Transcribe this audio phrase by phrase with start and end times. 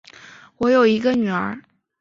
[0.57, 1.61] 我有一个女儿